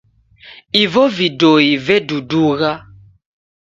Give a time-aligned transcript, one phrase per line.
[0.83, 2.71] Ivo vidoi vedudugha.